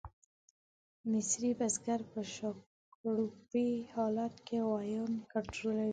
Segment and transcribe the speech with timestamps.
[1.11, 5.89] مصري بزګر په شاکړوپي حالت کې غویان کنټرولوي.